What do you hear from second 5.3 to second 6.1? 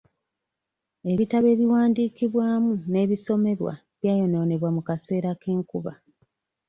k'enkuba.